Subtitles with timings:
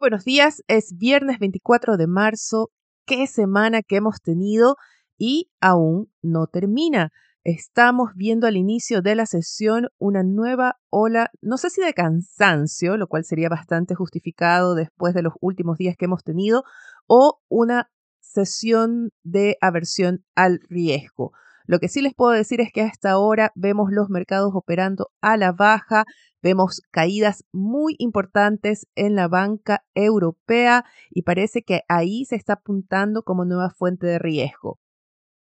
[0.00, 2.70] Buenos días, es viernes 24 de marzo,
[3.06, 4.76] qué semana que hemos tenido
[5.18, 7.10] y aún no termina.
[7.44, 12.96] Estamos viendo al inicio de la sesión una nueva ola, no sé si de cansancio,
[12.96, 16.64] lo cual sería bastante justificado después de los últimos días que hemos tenido,
[17.06, 17.90] o una
[18.20, 21.32] sesión de aversión al riesgo.
[21.66, 25.36] Lo que sí les puedo decir es que hasta ahora vemos los mercados operando a
[25.36, 26.04] la baja,
[26.42, 33.22] vemos caídas muy importantes en la banca europea y parece que ahí se está apuntando
[33.22, 34.78] como nueva fuente de riesgo.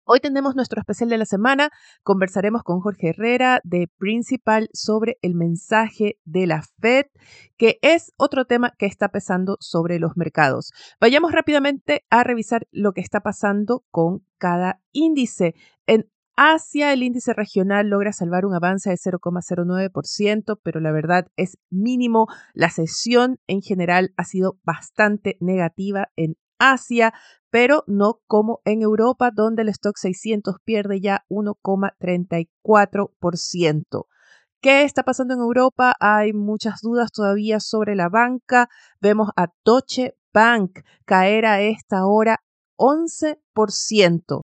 [0.08, 1.72] Hoy tenemos nuestro especial de la semana.
[2.04, 7.08] Conversaremos con Jorge Herrera de Principal sobre el mensaje de la Fed,
[7.58, 10.74] que es otro tema que está pesando sobre los mercados.
[11.02, 15.56] Vayamos rápidamente a revisar lo que está pasando con cada índice.
[15.88, 21.58] En Asia, el índice regional logra salvar un avance de 0,09%, pero la verdad es
[21.72, 22.28] mínimo.
[22.54, 27.14] La sesión en general ha sido bastante negativa en Asia,
[27.50, 34.08] pero no como en Europa, donde el stock 600 pierde ya 1,34%.
[34.62, 35.94] ¿Qué está pasando en Europa?
[36.00, 38.68] Hay muchas dudas todavía sobre la banca.
[39.00, 42.40] Vemos a Deutsche Bank caer a esta hora
[42.78, 44.42] 11%.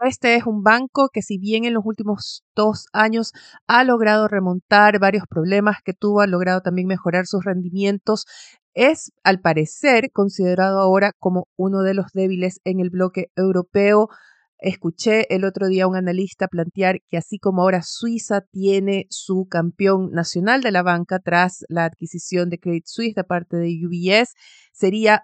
[0.00, 3.32] Este es un banco que si bien en los últimos dos años
[3.66, 8.26] ha logrado remontar varios problemas que tuvo, ha logrado también mejorar sus rendimientos,
[8.74, 14.08] es al parecer considerado ahora como uno de los débiles en el bloque europeo.
[14.58, 19.46] Escuché el otro día a un analista plantear que así como ahora Suiza tiene su
[19.48, 24.34] campeón nacional de la banca tras la adquisición de Credit Suisse de parte de UBS,
[24.72, 25.22] sería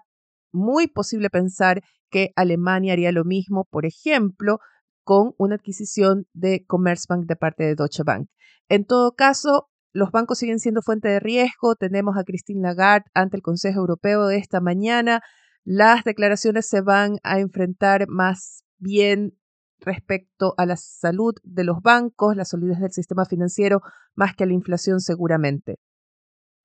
[0.51, 4.59] muy posible pensar que Alemania haría lo mismo, por ejemplo,
[5.03, 8.29] con una adquisición de Commerzbank de parte de Deutsche Bank.
[8.69, 11.75] En todo caso, los bancos siguen siendo fuente de riesgo.
[11.75, 15.21] Tenemos a Christine Lagarde ante el Consejo Europeo de esta mañana.
[15.63, 19.37] Las declaraciones se van a enfrentar más bien
[19.79, 23.81] respecto a la salud de los bancos, la solidez del sistema financiero,
[24.15, 25.77] más que a la inflación seguramente.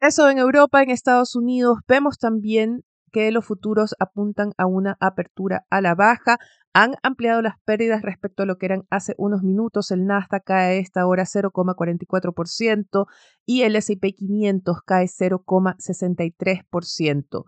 [0.00, 2.84] Eso en Europa, en Estados Unidos, vemos también
[3.16, 6.36] que los futuros apuntan a una apertura a la baja.
[6.74, 9.90] Han ampliado las pérdidas respecto a lo que eran hace unos minutos.
[9.90, 13.06] El Nasdaq cae a esta hora 0,44%
[13.46, 17.44] y el S&P 500 cae 0,63%.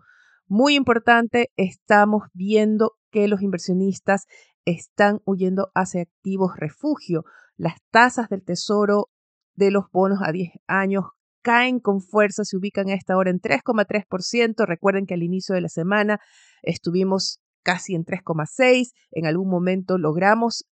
[0.47, 4.25] Muy importante, estamos viendo que los inversionistas
[4.65, 7.25] están huyendo hacia activos refugio.
[7.57, 9.11] Las tasas del tesoro
[9.53, 11.03] de los bonos a 10 años
[11.41, 14.65] caen con fuerza, se ubican a esta hora en 3,3%.
[14.65, 16.19] Recuerden que al inicio de la semana
[16.61, 18.91] estuvimos casi en 3,6%.
[19.11, 20.65] En algún momento logramos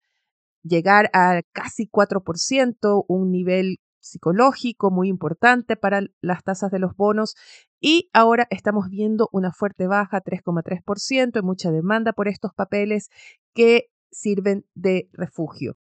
[0.62, 7.34] llegar a casi 4%, un nivel psicológico muy importante para las tasas de los bonos
[7.80, 13.08] y ahora estamos viendo una fuerte baja, 3,3%, hay mucha demanda por estos papeles
[13.52, 15.76] que sirven de refugio.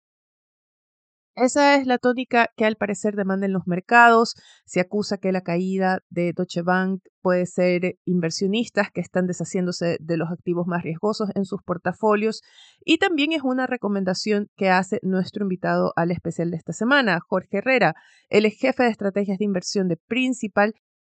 [1.34, 4.34] Esa es la tónica que al parecer demandan los mercados.
[4.66, 10.16] Se acusa que la caída de Deutsche Bank puede ser inversionistas que están deshaciéndose de
[10.18, 12.42] los activos más riesgosos en sus portafolios.
[12.84, 17.58] Y también es una recomendación que hace nuestro invitado al especial de esta semana, Jorge
[17.58, 17.94] Herrera.
[18.28, 20.74] Él es jefe de estrategias de inversión de Principal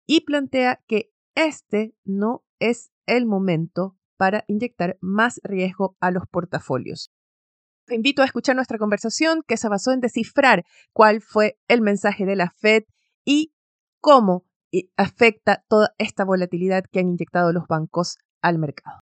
[0.07, 7.11] y plantea que este no es el momento para inyectar más riesgo a los portafolios.
[7.85, 12.25] Te invito a escuchar nuestra conversación que se basó en descifrar cuál fue el mensaje
[12.25, 12.83] de la Fed
[13.23, 13.53] y
[14.01, 19.04] cómo eh, afecta toda esta volatilidad que han inyectado los bancos al mercado.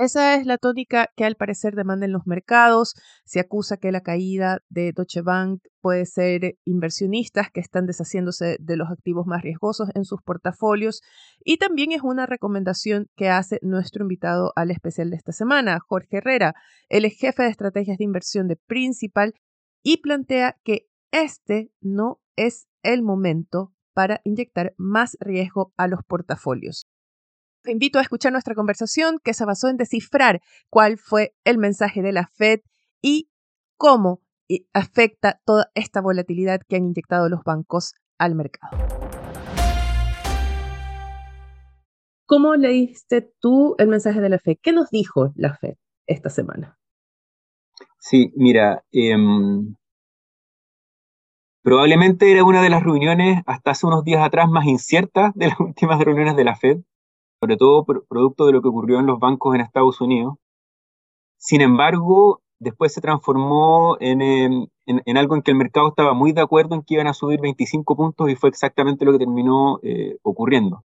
[0.00, 2.94] Esa es la tónica que al parecer demandan los mercados.
[3.24, 8.76] Se acusa que la caída de Deutsche Bank puede ser inversionistas que están deshaciéndose de
[8.76, 11.00] los activos más riesgosos en sus portafolios.
[11.44, 16.18] Y también es una recomendación que hace nuestro invitado al especial de esta semana, Jorge
[16.18, 16.54] Herrera.
[16.88, 19.34] Él es jefe de estrategias de inversión de Principal
[19.82, 26.86] y plantea que este no es el momento para inyectar más riesgo a los portafolios.
[27.62, 30.40] Te invito a escuchar nuestra conversación que se basó en descifrar
[30.70, 32.60] cuál fue el mensaje de la Fed
[33.02, 33.30] y
[33.76, 38.76] cómo eh, afecta toda esta volatilidad que han inyectado los bancos al mercado.
[42.26, 44.58] ¿Cómo leíste tú el mensaje de la FED?
[44.62, 45.76] ¿Qué nos dijo la FED
[46.06, 46.78] esta semana?
[47.98, 49.74] Sí, mira, em,
[51.62, 55.58] probablemente era una de las reuniones hasta hace unos días atrás más inciertas de las
[55.60, 56.78] últimas reuniones de la Fed,
[57.40, 60.34] sobre todo producto de lo que ocurrió en los bancos en Estados Unidos.
[61.36, 64.68] Sin embargo, después se transformó en,
[65.16, 67.96] algo en que el mercado estaba muy de acuerdo en que iban a subir 25
[67.96, 70.84] puntos y fue exactamente lo que terminó eh, ocurriendo.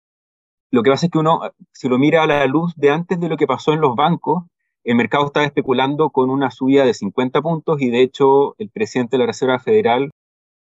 [0.70, 1.40] Lo que pasa es que uno,
[1.72, 4.44] si lo mira a la luz de antes de lo que pasó en los bancos,
[4.84, 9.16] el mercado estaba especulando con una subida de 50 puntos y de hecho el presidente
[9.16, 10.10] de la Reserva Federal,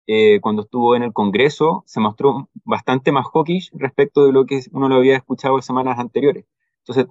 [0.06, 4.60] eh, cuando estuvo en el Congreso, se mostró bastante más hawkish respecto de lo que
[4.72, 6.44] uno lo había escuchado en semanas anteriores.
[6.78, 7.06] Entonces,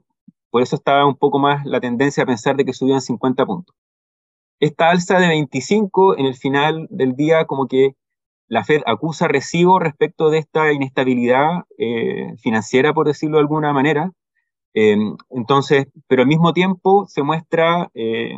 [0.49, 3.75] por eso estaba un poco más la tendencia a pensar de que subían 50 puntos.
[4.59, 7.95] Esta alza de 25 en el final del día como que
[8.47, 14.11] la Fed acusa recibo respecto de esta inestabilidad eh, financiera, por decirlo de alguna manera.
[14.73, 14.97] Eh,
[15.29, 18.37] entonces, pero al mismo tiempo se muestra eh,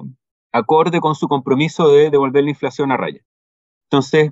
[0.52, 3.22] acorde con su compromiso de devolver la inflación a raya.
[3.94, 4.32] Entonces,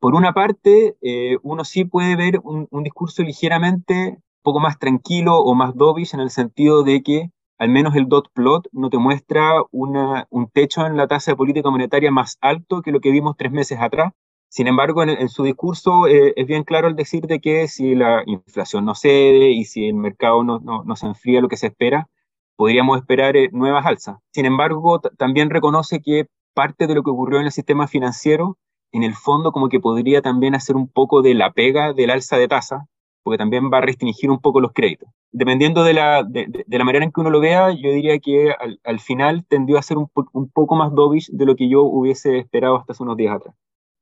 [0.00, 0.96] por una parte,
[1.42, 6.20] uno sí puede ver un, un discurso ligeramente poco más tranquilo o más dovish en
[6.20, 10.96] el sentido de que al menos el dot plot no te muestra un techo en
[10.96, 14.12] la tasa de política monetaria más alto que lo que vimos tres meses atrás.
[14.48, 18.22] Sin embargo, en, su discurso eh, es bien claro el decir de que si la
[18.26, 22.08] inflación no cede y si el mercado no, no, se enfría lo que se espera,
[22.56, 24.16] podríamos esperar eh, nuevas alzas.
[24.32, 28.58] Sin embargo, también reconoce que parte de lo que ocurrió en el sistema financiero,
[28.92, 32.36] en el fondo como que podría también hacer un poco de la pega del alza
[32.36, 32.86] de tasa,
[33.22, 35.08] porque también va a restringir un poco los créditos.
[35.32, 38.54] Dependiendo de la, de, la manera en que uno lo vea, yo diría que
[38.84, 42.76] al, final tendió a ser un, poco más dovish de lo que yo hubiese esperado
[42.76, 43.54] hasta hace unos días atrás.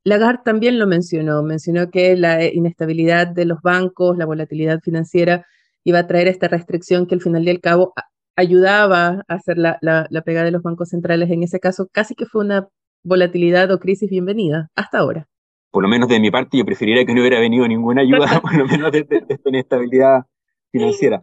[0.03, 5.47] Lagarde también lo mencionó, mencionó que la inestabilidad de los bancos, la volatilidad financiera
[5.85, 7.93] iba a traer esta restricción que al final y al cabo
[8.35, 11.31] ayudaba a hacer la, la, la pega de los bancos centrales.
[11.31, 12.67] En ese caso, casi que fue una
[13.03, 15.31] volatilidad o crisis bienvenida hasta ahora
[15.71, 18.55] por lo menos de mi parte, yo preferiría que no hubiera venido ninguna ayuda, por
[18.55, 20.27] lo menos de, esta inestabilidad
[20.73, 21.23] financiera,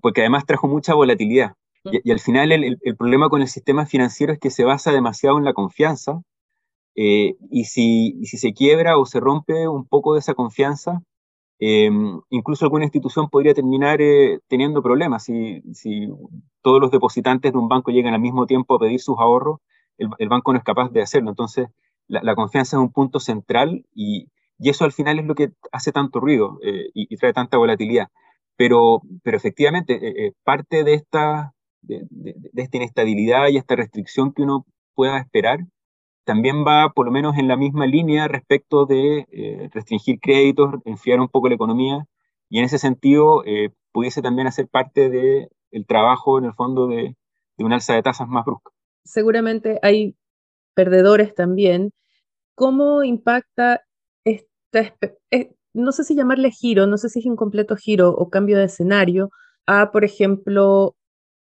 [0.00, 1.54] porque además trajo mucha volatilidad.
[1.84, 5.44] Y, al final el, problema con el sistema financiero es que se basa demasiado en
[5.44, 6.22] la confianza,
[6.96, 11.02] eh, y, si, si, se quiebra o se rompe un poco de esa confianza,
[11.58, 15.24] em, incluso alguna institución podría terminar eh, teniendo problemas.
[15.24, 16.08] Si, si,
[16.62, 19.58] todos los depositantes de un banco llegan al mismo tiempo a pedir sus ahorros,
[19.98, 21.30] el, el banco no es capaz de hacerlo.
[21.30, 21.68] Entonces,
[22.08, 26.20] la, confianza es un punto central y, eso al final es lo que hace tanto
[26.20, 28.08] ruido eh, y, trae tanta volatilidad.
[28.56, 31.52] Pero, pero efectivamente, eh, eh, parte de esta,
[31.82, 32.06] de,
[32.54, 34.64] esta inestabilidad y esta restricción que uno
[34.94, 35.60] pueda esperar
[36.24, 39.26] también va por lo menos en la misma línea respecto de
[39.72, 42.06] restringir créditos, enfriar un poco la economía
[42.48, 43.42] y en ese sentido
[43.92, 47.16] pudiese también hacer parte del el trabajo en el fondo de,
[47.58, 48.73] de un alza de tasas más brusca.
[49.04, 50.16] Seguramente hay
[50.74, 51.92] perdedores también,
[52.54, 53.82] ¿cómo impacta
[54.24, 54.94] esta,
[55.30, 58.58] eh, no sé si llamarle giro, no sé si es un completo giro o cambio
[58.58, 59.30] de escenario
[59.66, 60.96] a, por ejemplo,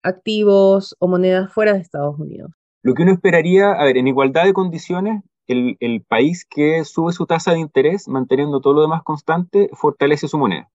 [0.02, 2.52] activos o monedas fuera de Estados Unidos?
[2.82, 7.26] Lo que uno esperaría, a ver, en igualdad de condiciones, el, país que sube su
[7.26, 10.70] tasa de interés, manteniendo todo lo demás constante, fortalece su moneda.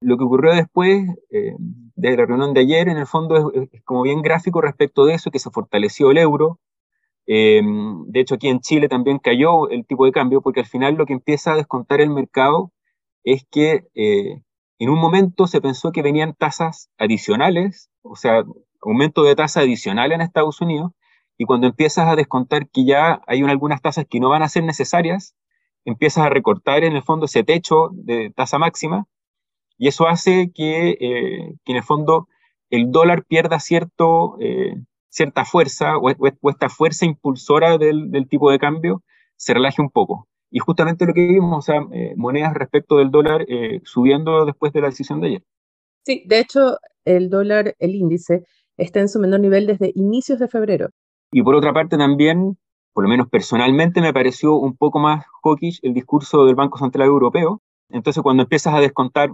[0.00, 4.02] Lo que ocurrió después eh, de la reunión de ayer, en el fondo, es, como
[4.02, 6.58] bien gráfico respecto de eso, que se fortaleció el euro,
[7.32, 10.94] Em, de hecho, aquí en Chile también cayó el tipo de cambio porque al final
[10.96, 12.72] lo que empieza a descontar el mercado
[13.22, 14.42] es que eh,
[14.80, 18.42] en un momento se pensó que venían tasas adicionales, o sea,
[18.82, 20.90] aumento de tasa adicional en Estados Unidos,
[21.38, 24.64] y cuando empiezas a descontar que ya hay algunas tasas que no van a ser
[24.64, 25.36] necesarias,
[25.84, 29.06] empiezas a recortar en el fondo ese techo de tasa máxima,
[29.80, 32.28] y eso hace que, eh, que en el fondo
[32.68, 34.74] el dólar pierda cierto, eh,
[35.08, 36.10] cierta fuerza o,
[36.50, 39.02] esta fuerza impulsora del, tipo de cambio
[39.36, 40.28] se relaje un poco.
[40.50, 43.46] Y justamente lo que vimos, o sea, eh, monedas respecto del dólar
[43.84, 45.42] subiendo después de la decisión de ayer.
[46.04, 48.44] Sí, de hecho, el dólar, el índice,
[48.76, 50.90] está en su menor nivel desde inicios de febrero.
[51.32, 52.58] Y por otra parte también,
[52.92, 57.08] por lo menos personalmente, me pareció un poco más hawkish el discurso del Banco Central
[57.08, 57.62] Europeo.
[57.88, 59.30] Entonces, cuando empiezas a descontar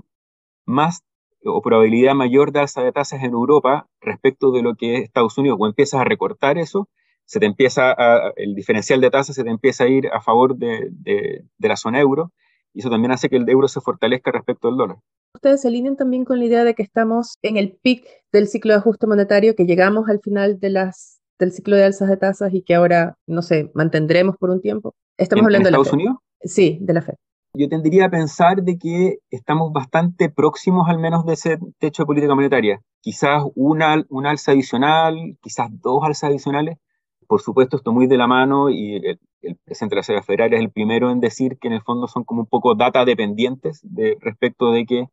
[0.66, 1.02] más
[1.44, 5.38] o probabilidad mayor de alza de tasas en Europa respecto de lo que es Estados
[5.38, 6.88] Unidos, o empiezas a recortar eso,
[7.24, 10.56] se te empieza a, el diferencial de tasas se te empieza a ir a favor
[10.56, 12.32] de, de, la zona euro,
[12.72, 14.98] y eso también hace que el euro se fortalezca respecto al dólar.
[15.34, 18.72] Ustedes se alinean también con la idea de que estamos en el pic del ciclo
[18.72, 22.54] de ajuste monetario, que llegamos al final de las, del ciclo de alzas de tasas
[22.54, 24.94] y que ahora, no sé, mantendremos por un tiempo.
[25.16, 26.16] Estamos hablando de Estados Unidos?
[26.42, 27.14] Sí, de la Fed.
[27.56, 32.06] Yo tendría a pensar de que estamos bastante próximos al menos de ese techo de
[32.06, 32.80] política monetaria.
[33.00, 36.78] Quizás una, una alza adicional, quizás dos alzas adicionales.
[37.26, 39.18] Por supuesto, esto muy de la mano y el,
[39.64, 42.24] presidente de la Reserva Federal es el primero en decir que en el fondo son
[42.24, 45.06] como un poco data dependientes de, respecto de que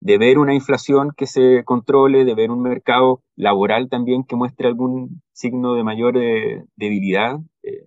[0.00, 4.66] de ver una inflación que se controle, de ver un mercado laboral también que muestre
[4.66, 7.38] algún signo de mayor eh, debilidad.
[7.62, 7.86] Eh,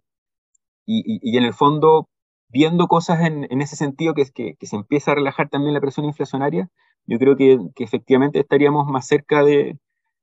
[0.86, 2.08] y, y, en el fondo,
[2.56, 6.06] viendo cosas en, ese sentido, que, que, que, se empieza a relajar también la presión
[6.06, 6.70] inflacionaria,
[7.06, 9.78] yo creo que, efectivamente estaríamos más cerca de,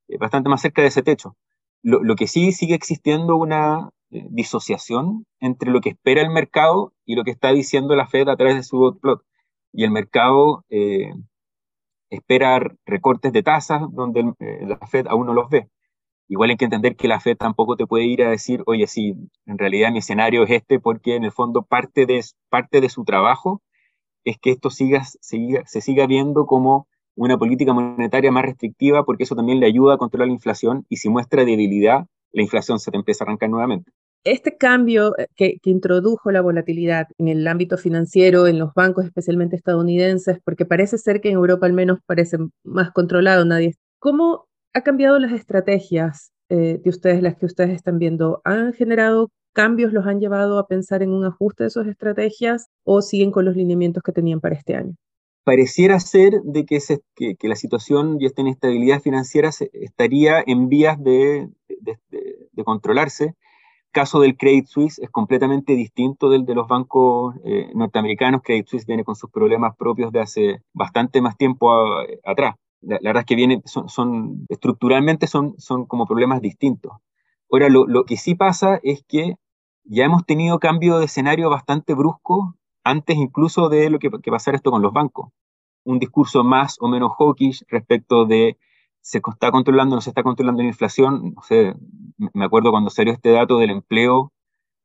[0.08, 1.36] eh, bastante más cerca de ese techo.
[1.82, 7.24] Lo, que sí sigue existiendo una disociación entre lo que espera el mercado y lo
[7.24, 9.22] que está diciendo la Fed a través de su plot.
[9.72, 10.64] Y el mercado
[12.08, 15.68] espera recortes de tasas donde eh, la Fed aún no los ve.
[16.32, 19.14] Igual hay que entender que la Fed tampoco te puede ir a decir, oye, sí,
[19.44, 23.60] en realidad mi escenario es este, porque en el fondo parte de, su trabajo
[24.24, 29.24] es que esto siga, siga, se siga viendo como una política monetaria más restrictiva, porque
[29.24, 32.90] eso también le ayuda a controlar la inflación y si muestra debilidad, la inflación se
[32.90, 33.92] te empieza a arrancar nuevamente
[34.24, 39.56] este cambio eh, que, introdujo la volatilidad en el ámbito financiero, en los bancos especialmente
[39.56, 43.74] estadounidenses, porque parece ser que en Europa al menos parece más controlado, nadie.
[43.98, 48.40] ¿Cómo ha cambiado las estrategias eh, de ustedes, las que ustedes están viendo?
[48.44, 53.02] ¿Han generado cambios, los han llevado a pensar en un ajuste de sus estrategias o
[53.02, 54.94] siguen con los lineamientos que tenían para este año?
[55.44, 56.78] Pareciera ser de que,
[57.48, 63.34] la situación y esta inestabilidad financiera estaría en vías de, de controlarse
[63.92, 68.42] caso del Credit Suisse es completamente distinto del de los bancos eh, norteamericanos.
[68.42, 71.70] Credit Suisse viene con sus problemas propios de hace bastante más tiempo
[72.24, 72.56] atrás.
[72.82, 76.92] La, verdad es que viene, son, estructuralmente son, son como problemas distintos.
[77.50, 79.36] Ahora, lo, lo, que sí pasa es que
[79.84, 84.56] ya hemos tenido cambio de escenario bastante brusco antes incluso de lo que, que pasara
[84.56, 85.30] esto con los bancos.
[85.84, 88.58] Un discurso más o menos hawkish respecto de
[89.00, 91.34] se está controlando, no se está controlando la inflación.
[91.34, 91.74] No sé,
[92.32, 94.32] me acuerdo cuando salió este dato del empleo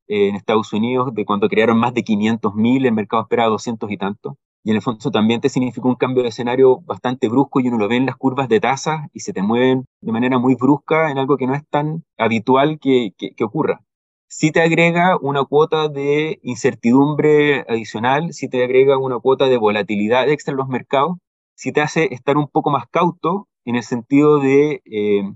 [0.07, 3.97] eh, en Estados Unidos, de cuando crearon más de 500.000, el mercado esperaba 200 y
[3.97, 4.37] tanto.
[4.67, 7.77] Y en el fondo también te significó un cambio de escenario bastante brusco y uno
[7.77, 11.09] lo ve en las curvas de tasas y se te mueven de manera muy brusca
[11.09, 13.79] en algo que no es tan habitual que, que, ocurra.
[14.27, 20.27] Si te agrega una cuota de incertidumbre adicional, si te agrega una cuota de volatilidad
[20.27, 21.15] extra en los mercados,
[21.55, 25.31] si te hace estar un poco más cauto en el sentido de eh,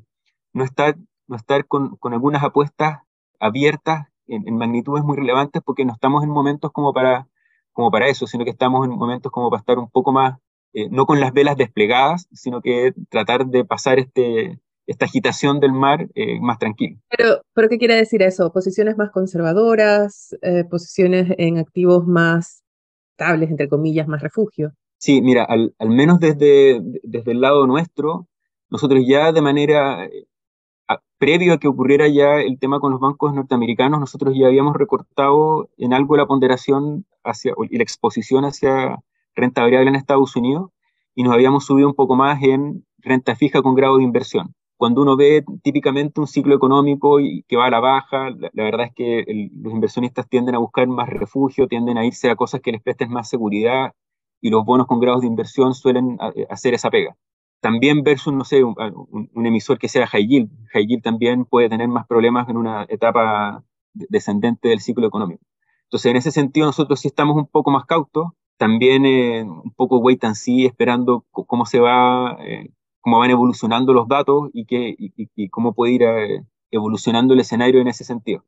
[0.52, 0.98] no estar,
[1.30, 3.04] no estar con, con algunas apuestas
[3.40, 7.28] abiertas en, magnitudes muy relevantes porque no estamos en momentos como para,
[7.74, 10.38] como para eso, sino que estamos en momentos como para estar un poco más,
[10.74, 15.74] eh, no con las velas desplegadas, sino que tratar de pasar este, esta agitación del
[15.74, 16.98] mar eh, más tranquilo.
[17.10, 18.51] Pero, ¿Pero qué quiere decir eso?
[18.51, 20.36] ¿Posiciones más conservadoras?
[20.70, 22.63] ¿Posiciones en activos más
[23.12, 24.74] estables, entre comillas, más refugio?
[24.98, 28.28] Sí, mira, al, menos desde, desde el lado nuestro,
[28.70, 30.28] nosotros ya de manera, eh,
[31.22, 35.70] previo a que ocurriera ya el tema con los bancos norteamericanos, nosotros ya habíamos recortado
[35.78, 39.04] en algo la ponderación hacia, y la exposición hacia
[39.36, 40.72] renta variable en Estados Unidos
[41.13, 44.56] y nos habíamos subido un poco más en renta fija con grado de inversión.
[44.78, 48.94] Cuando uno ve típicamente un ciclo económico que va a la baja, la, verdad es
[48.96, 49.24] que
[49.62, 53.12] los inversionistas tienden a buscar más refugio, tienden a irse a cosas que les presten
[53.12, 53.94] más seguridad
[54.42, 57.16] y los bonos con grados de inversión suelen eh, hacer esa pega.
[57.62, 60.50] También versus, no sé, un, emisor que sea high yield.
[60.74, 63.63] High yield también puede tener más problemas en una etapa
[63.94, 65.44] descendente del ciclo económico.
[65.84, 70.00] Entonces, en ese sentido, nosotros sí estamos un poco más cautos, también eh, un poco
[70.00, 74.96] wait and see, esperando cómo se va, eh, cómo van evolucionando los datos y, qué,
[74.98, 76.03] y, cómo puede ir
[76.72, 78.44] evolucionando el escenario en ese sentido.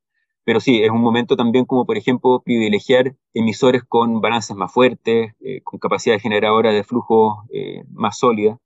[0.45, 5.33] Pero sí, es un momento también como, por ejemplo, privilegiar emisores con balances más fuertes,
[5.39, 8.57] eh, con capacidad generadora de flujo eh, más sólida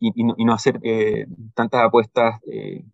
[0.00, 2.92] y, no, hacer eh, tantas apuestas en,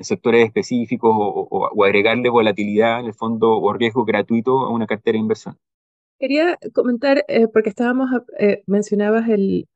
[0.00, 5.20] sectores específicos o, agregarle volatilidad en el fondo o riesgo gratuito a una cartera de
[5.20, 5.56] inversión.
[6.18, 8.10] Quería comentar, porque estábamos,
[8.66, 9.24] mencionabas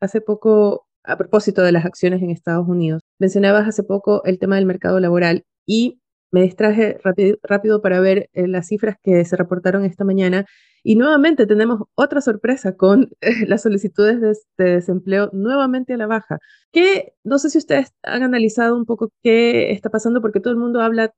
[0.00, 4.56] hace poco, a propósito de las acciones en Estados Unidos, mencionabas hace poco el tema
[4.56, 6.00] del mercado laboral y
[6.32, 6.98] me distraje
[7.42, 10.44] rápido, para ver eh, las cifras que se reportaron esta mañana
[10.88, 14.20] y nuevamente tenemos otra sorpresa con eh, las solicitudes
[14.56, 16.38] de, desempleo nuevamente a la baja.
[16.70, 20.60] Que no sé si ustedes han analizado un poco qué está pasando porque todo el
[20.60, 21.12] mundo habla,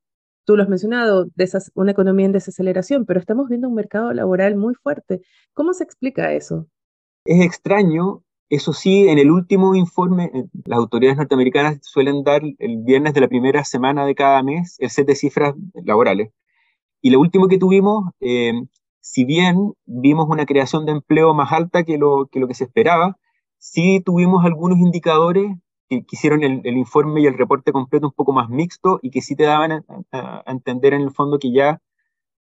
[0.46, 4.56] tú lo has mencionado, de una economía en desaceleración, pero estamos viendo un mercado laboral
[4.56, 5.20] muy fuerte.
[5.52, 6.66] ¿Cómo se explica eso?
[7.26, 12.78] Es extraño eso sí, en el último informe, eh, las autoridades norteamericanas suelen dar el
[12.78, 16.30] viernes de la primera semana de cada mes el set de cifras laborales.
[17.02, 18.54] Y lo último que tuvimos, eh,
[19.10, 22.64] si bien vimos una creación de empleo más alta que lo que, lo que se
[22.64, 23.16] esperaba,
[23.56, 25.56] sí tuvimos algunos indicadores
[25.88, 29.34] que, hicieron el, informe y el reporte completo un poco más mixto y que sí
[29.34, 31.80] te daban a, entender en el fondo que ya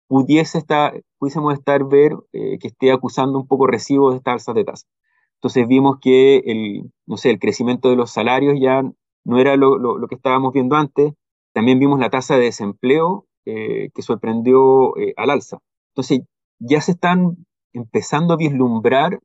[0.09, 4.55] pudiese estar, pudiésemos estar ver eh, que esté acusando un poco recibo de estas alzas
[4.55, 4.87] de tasa.
[5.35, 8.83] Entonces vimos que el, no sé, el crecimiento de los salarios ya
[9.25, 11.13] no era lo, lo, que estábamos viendo antes.
[11.53, 15.59] También vimos la tasa de desempleo eh, que sorprendió eh, al alza.
[15.91, 16.23] Entonces
[16.59, 19.21] ya se están empezando a vislumbrar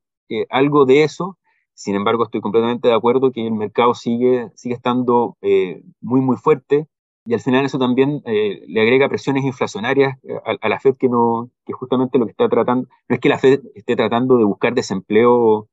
[0.49, 1.37] algo de eso.
[1.73, 6.37] Sin embargo, estoy completamente de acuerdo que el mercado sigue, sigue estando eh, muy, muy
[6.37, 6.87] fuerte.
[7.25, 11.07] Y al final eso también eh, le agrega presiones inflacionarias eh, a, la Fed que,
[11.07, 14.43] no, que justamente lo que está tratando, no es que la Fed esté tratando de
[14.43, 15.67] buscar desempleo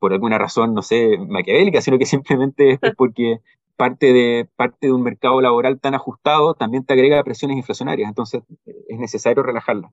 [0.00, 3.38] por alguna razón, no sé, maquiavélica, sino que simplemente es porque
[3.76, 8.42] parte de, parte de un mercado laboral tan ajustado también te agrega presiones inflacionarias, entonces
[8.66, 9.92] es necesario relajarla.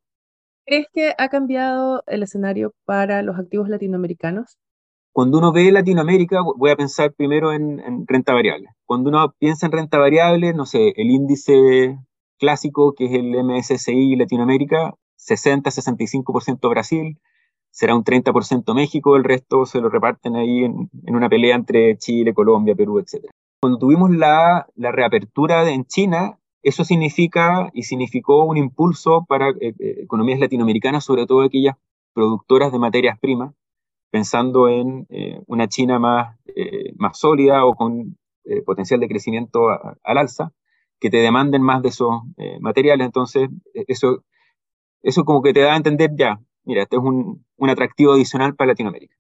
[0.70, 4.60] ¿Crees que ha cambiado el escenario para los activos latinoamericanos?
[5.12, 8.68] Cuando uno ve Latinoamérica, voy a pensar primero en, renta variable.
[8.86, 11.98] Cuando uno piensa en renta variable, no sé, el índice
[12.38, 17.18] clásico, que es el MSCI Latinoamérica, 60-65% Brasil,
[17.72, 22.36] será un 30% México, el resto se lo reparten ahí en, una pelea entre Chile,
[22.36, 23.26] Colombia, Perú, etc.
[23.60, 29.96] Cuando tuvimos la, reapertura en China, eso significa y significó un impulso para eh, eh,
[30.04, 31.76] economías latinoamericanas, sobre todo aquellas
[32.14, 33.54] productoras de materias primas,
[34.12, 36.36] pensando en eh, una China más,
[36.98, 38.18] más sólida o con
[38.66, 40.52] potencial de crecimiento al alza,
[41.00, 42.24] que te demanden más de esos
[42.60, 43.06] materiales.
[43.06, 43.48] Entonces,
[43.88, 44.24] eso,
[45.04, 48.56] eso como que te da a entender ya, mira, este es un, un atractivo adicional
[48.56, 49.19] para Latinoamérica.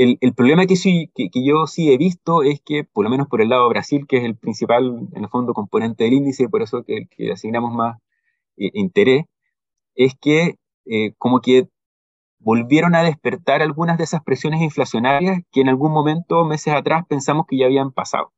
[0.00, 3.42] El, problema que, sí, que, yo sí he visto es que, por lo menos por
[3.42, 6.62] el lado de Brasil, que es el principal, en el fondo, componente del índice, por
[6.62, 7.98] eso que, que asignamos más
[8.56, 9.24] interés,
[9.96, 10.56] es que
[11.18, 11.68] como que
[12.38, 17.46] volvieron a despertar algunas de esas presiones inflacionarias que en algún momento, meses atrás, pensamos
[17.46, 18.32] que ya habían pasado.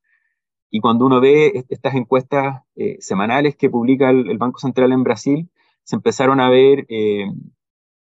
[0.71, 5.51] Y cuando uno ve estas encuestas eh, semanales que publica el, Banco Central en Brasil,
[5.83, 7.27] se empezaron a ver eh,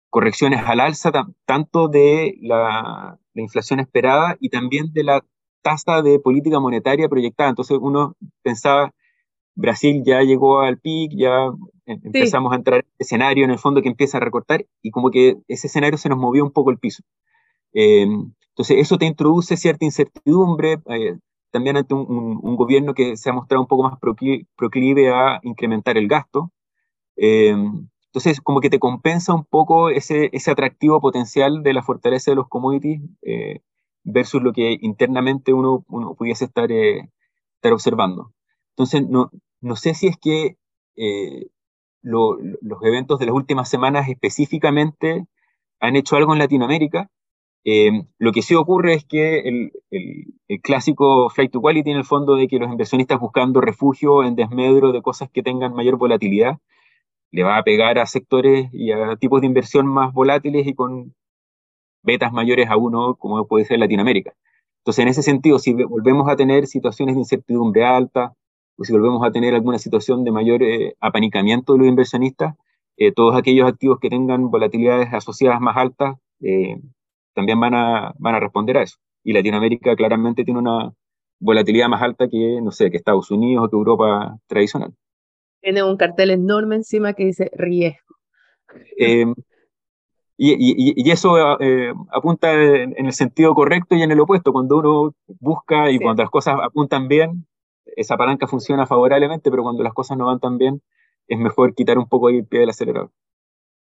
[0.09, 1.11] correcciones al alza
[1.45, 5.23] tanto de la, la, inflación esperada y también de la
[5.61, 7.49] tasa de política monetaria proyectada.
[7.49, 8.93] Entonces uno pensaba,
[9.55, 11.51] Brasil ya llegó al pic, ya
[11.85, 15.37] empezamos a entrar en escenario en el fondo que empieza a recortar y como que
[15.47, 17.03] ese escenario se nos movió un poco el piso.
[17.73, 18.07] Eh,
[18.49, 21.17] entonces eso te introduce cierta incertidumbre, eh,
[21.51, 23.99] también ante un, gobierno que se ha mostrado un poco más
[24.55, 26.51] proclive a incrementar el gasto.
[27.15, 27.55] Eh,
[28.09, 32.35] entonces como que te compensa un poco ese, ese atractivo potencial de la fortaleza de
[32.35, 33.01] los commodities
[34.03, 38.33] versus lo que internamente uno, uno pudiese estar, estar observando.
[38.71, 39.29] Entonces no,
[39.61, 40.57] no sé si es que
[42.01, 45.27] los eventos de las últimas semanas específicamente
[45.79, 47.09] han hecho algo en Latinoamérica.
[47.65, 49.71] Eh, lo que sí ocurre es que el,
[50.63, 54.91] clásico flight to quality en el fondo de que los inversionistas buscando refugio en desmedro
[54.91, 56.57] de cosas que tengan mayor volatilidad,
[57.31, 61.13] le va a pegar a sectores y a tipos de inversión más volátiles y con
[62.03, 64.33] betas mayores a uno, como puede ser Latinoamérica.
[64.79, 68.33] Entonces, en ese sentido, si volvemos a tener situaciones de incertidumbre alta,
[68.77, 72.55] o si volvemos a tener alguna situación de mayor eh, apanicamiento de los inversionistas,
[72.97, 76.77] eh, todos aquellos activos que tengan volatilidades asociadas más altas eh,
[77.33, 78.97] también van a, van a responder a eso.
[79.23, 80.93] Y Latinoamérica claramente tiene una
[81.39, 84.93] volatilidad más alta que, no sé, que Estados Unidos o que Europa tradicional.
[85.61, 88.15] Tiene un cartel enorme encima que dice riesgo.
[88.97, 89.25] Y,
[90.41, 91.35] y, eso
[92.11, 94.53] apunta en, el sentido correcto y en el opuesto.
[94.53, 97.45] Cuando uno busca y cuando las cosas apuntan bien,
[97.97, 100.81] esa palanca funciona favorablemente, pero cuando las cosas no van tan bien,
[101.27, 103.11] es mejor quitar un poco ahí el pie del acelerador.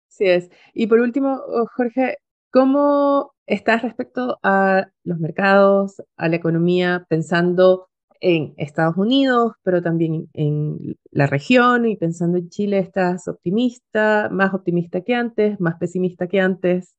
[0.08, 0.50] Sí es.
[0.72, 2.16] Y por último, oh, Jorge,
[2.50, 7.89] ¿cómo estás respecto a los mercados, a la economía, pensando
[8.20, 14.54] en Estados Unidos, pero también en la región y pensando en Chile, ¿estás optimista, más
[14.54, 16.94] optimista que antes, más pesimista que antes?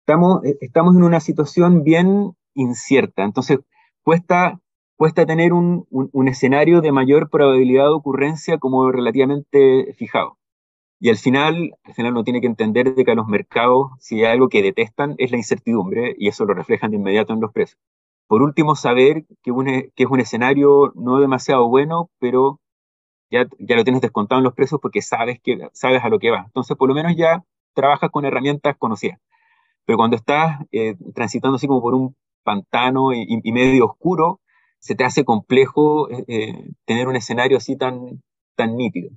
[0.00, 3.58] Estamos, eh, estamos en una situación bien incierta, entonces
[4.02, 4.60] cuesta
[4.96, 10.38] cuesta tener un, un, escenario de mayor probabilidad de ocurrencia como relativamente fijado.
[10.98, 14.24] Y al final, al final uno tiene que entender de que a los mercados, si
[14.24, 17.52] hay algo que detestan, es la incertidumbre, y eso lo reflejan de inmediato en los
[17.52, 17.78] precios.
[18.26, 22.60] Por último, saber que, que es un escenario no demasiado bueno, pero
[23.30, 26.30] ya, ya lo tienes descontado en los precios porque sabes, que, sabes a lo que
[26.30, 26.44] va.
[26.46, 29.20] Entonces, por lo menos ya trabajas con herramientas conocidas.
[29.84, 34.40] Pero cuando estás eh, transitando así como por un pantano y medio oscuro,
[34.86, 38.22] se te hace complejo eh, eh, tener un escenario así tan,
[38.54, 39.10] tan nítido.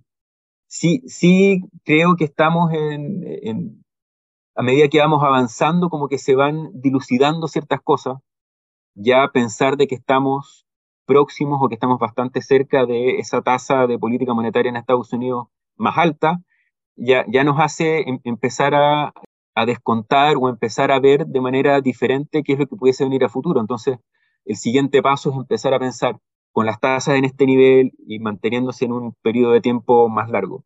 [0.67, 3.83] sí, sí creo que estamos en,
[4.55, 8.17] a medida que vamos avanzando, como que se van dilucidando ciertas cosas,
[8.99, 10.65] ya pensar de que estamos
[11.05, 15.47] próximos o que estamos bastante cerca de esa tasa de política monetaria en Estados Unidos
[15.77, 16.41] más alta,
[16.95, 19.13] ya, nos hace em, empezar a,
[19.55, 23.23] a descontar o empezar a ver de manera diferente qué es lo que pudiese venir
[23.23, 23.61] a futuro.
[23.61, 23.99] Entonces,
[24.45, 26.19] el siguiente paso es empezar a pensar
[26.51, 30.65] con las tasas en este nivel y manteniéndose en un periodo de tiempo más largo.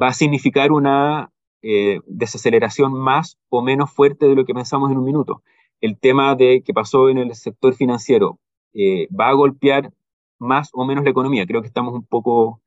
[0.00, 4.96] Va a significar una eh, desaceleración más o menos fuerte de lo que pensamos en
[4.96, 5.42] un minuto.
[5.80, 8.38] El tema de que pasó en el sector financiero
[8.74, 9.92] eh, va a golpear
[10.38, 11.46] más o menos la economía.
[11.46, 12.60] Creo que estamos un poco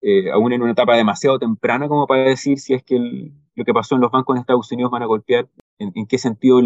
[0.00, 3.74] eh, aún en una etapa demasiado temprana como para decir si es que lo que
[3.74, 6.60] pasó en los bancos en Estados Unidos van a golpear en, qué sentido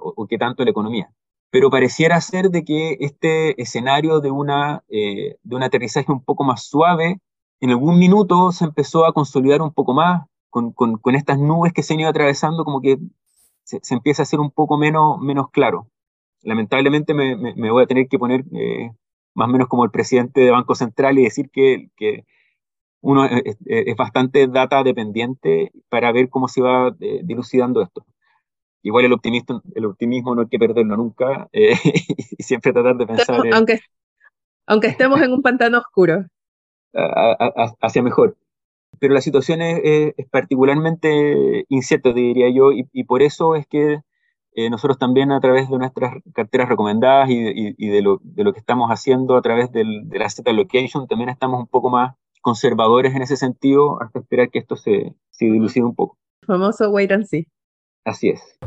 [0.00, 1.12] o, qué tanto la economía.
[1.50, 6.64] Pero pareciera ser de que este escenario de, una, de un aterrizaje un poco más
[6.64, 7.20] suave
[7.60, 11.82] en algún minuto se empezó a consolidar un poco más, con, con, estas nubes que
[11.82, 12.98] se han ido atravesando, como que
[13.68, 15.88] se, empieza a hacer un poco menos, menos claro.
[16.42, 18.90] Lamentablemente me, me, voy a tener que poner eh,
[19.34, 22.24] más o menos como el presidente de Banco Central y decir que, que
[23.00, 23.56] uno es,
[23.96, 28.06] bastante data dependiente para ver cómo se va eh, dilucidando esto.
[28.82, 31.74] Igual el optimismo, el optimismo no hay que perderlo nunca eh,
[32.38, 33.40] y siempre tratar de pensar...
[33.52, 33.80] aunque,
[34.66, 36.24] aunque estemos en un pantano oscuro.
[37.82, 38.36] hacia mejor
[39.00, 44.00] pero la situación es, particularmente incierta, diría yo, y, por eso es que
[44.52, 48.18] eh, nosotros también a través de nuestras carteras recomendadas y, de, lo,
[48.52, 52.14] que estamos haciendo a través del, de la Z Location, también estamos un poco más
[52.40, 56.16] conservadores en ese sentido hasta esperar que esto se, se dilucide un poco.
[56.46, 57.46] Famoso wait and see.
[58.04, 58.58] Así es.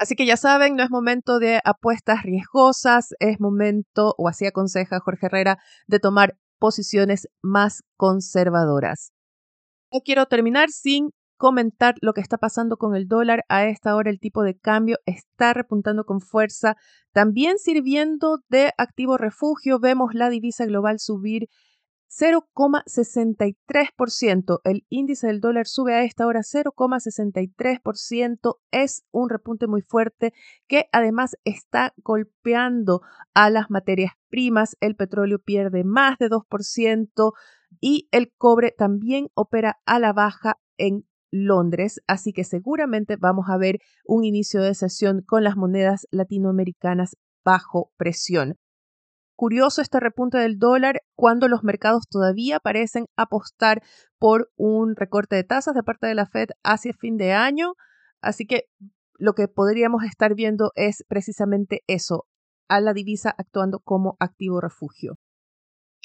[0.00, 4.98] Así que ya saben, no es momento de apuestas riesgosas, es momento, o así aconseja
[4.98, 9.12] Jorge Herrera, de tomar posiciones más conservadoras.
[9.92, 13.44] No quiero terminar sin comentar lo que está pasando con el dólar.
[13.48, 16.76] A esta hora el tipo de cambio está repuntando con fuerza,
[17.12, 19.80] también sirviendo de activo refugio.
[19.80, 21.48] Vemos la divisa global subir
[22.10, 24.60] 0,63%.
[24.64, 28.56] El índice del dólar sube a esta hora 0,63%.
[28.72, 30.32] Es un repunte muy fuerte
[30.66, 34.76] que además está golpeando a las materias primas.
[34.80, 37.32] El petróleo pierde más de 2%
[37.80, 43.56] y el cobre también opera a la baja en Londres, así que seguramente vamos a
[43.56, 48.58] ver un inicio de sesión con las monedas latinoamericanas bajo presión
[49.40, 53.80] curioso este repunte del dólar cuando los mercados todavía parecen apostar
[54.18, 57.72] por un recorte de tasas de parte de la Fed hacia fin de año.
[58.20, 58.64] Así que
[59.16, 62.26] lo que podríamos estar viendo es precisamente eso,
[62.68, 65.16] a la divisa actuando como activo refugio.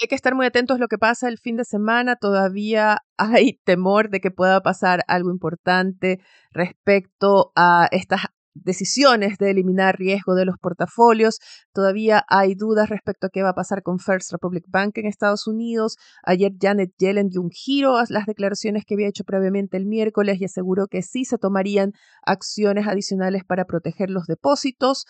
[0.02, 2.16] Hay que estar muy atentos a lo que pasa el fin de semana.
[2.16, 6.22] Todavía hay temor de que pueda pasar algo importante
[6.52, 11.40] respecto a estas decisiones de eliminar riesgo de los portafolios.
[11.74, 15.46] Todavía hay dudas respecto a qué va a pasar con First Republic Bank en Estados
[15.46, 15.98] Unidos.
[16.24, 20.40] Ayer Janet Yellen dio un giro a las declaraciones que había hecho previamente el miércoles
[20.40, 21.92] y aseguró que sí se tomarían
[22.26, 25.06] acciones adicionales para proteger los depósitos.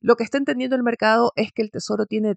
[0.00, 2.34] Lo que está entendiendo el mercado es que el Tesoro tiene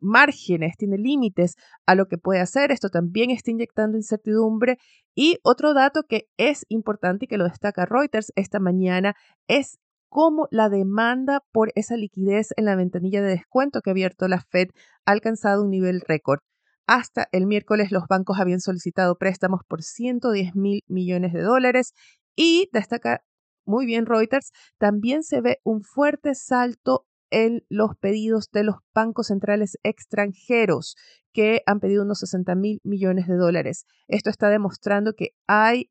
[0.00, 1.54] márgenes, tiene límites
[1.86, 2.70] a lo que puede hacer.
[2.70, 4.76] Esto también está inyectando incertidumbre.
[5.14, 9.14] Y otro dato que es importante y que lo destaca Reuters esta mañana
[9.48, 9.78] es
[10.14, 14.40] cómo la demanda por esa liquidez en la ventanilla de descuento que ha abierto la
[14.48, 14.68] Fed
[15.06, 16.38] ha alcanzado un nivel récord.
[16.86, 21.94] Hasta el miércoles los bancos habían solicitado préstamos por 110 mil millones de dólares
[22.36, 23.24] y destaca
[23.66, 29.26] muy bien Reuters, también se ve un fuerte salto en los pedidos de los bancos
[29.26, 30.94] centrales extranjeros
[31.32, 33.84] que han pedido unos 60 mil millones de dólares.
[34.06, 35.90] Esto está demostrando que hay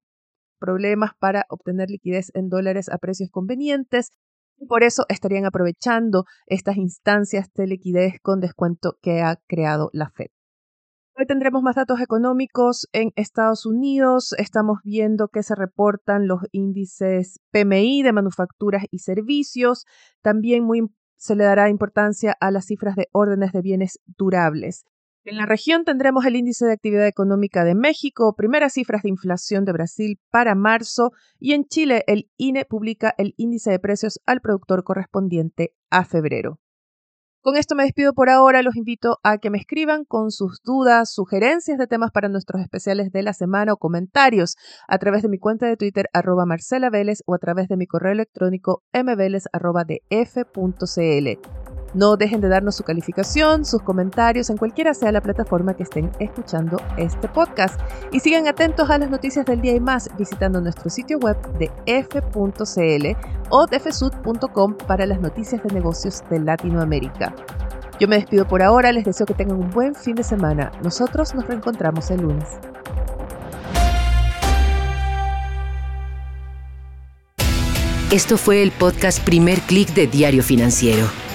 [0.63, 4.11] problemas para obtener liquidez en dólares a precios convenientes.
[4.57, 10.09] Y por eso estarían aprovechando estas instancias de liquidez con descuento que ha creado la
[10.09, 10.27] Fed.
[11.17, 14.33] Hoy tendremos más datos económicos en Estados Unidos.
[14.37, 19.85] Estamos viendo que se reportan los índices PMI de manufacturas y servicios.
[20.21, 24.85] También muy, se le dará importancia a las cifras de órdenes de bienes durables.
[25.25, 29.63] En la región tendremos el índice de actividad económica de México, primeras cifras de inflación
[29.63, 34.41] de Brasil para marzo y en Chile el INE publica el índice de precios al
[34.41, 36.59] productor correspondiente a febrero.
[37.39, 41.13] Con esto me despido por ahora, los invito a que me escriban con sus dudas,
[41.13, 44.57] sugerencias de temas para nuestros especiales de la semana o comentarios
[44.89, 48.83] a través de mi cuenta de Twitter arroba o a través de mi correo electrónico
[48.93, 49.85] mveles arroba
[51.93, 56.11] No dejen de darnos su calificación, sus comentarios en cualquiera sea la plataforma que estén
[56.19, 57.79] escuchando este podcast.
[58.11, 61.71] Y sigan atentos a las noticias del día y más visitando nuestro sitio web de
[61.85, 63.17] f.cl
[63.49, 67.35] o defesud.com para las noticias de negocios de Latinoamérica.
[67.99, 70.71] Yo me despido por ahora, les deseo que tengan un buen fin de semana.
[70.83, 72.49] Nosotros nos reencontramos el lunes.
[78.11, 81.07] Esto fue el podcast Primer Click de Diario Financiero.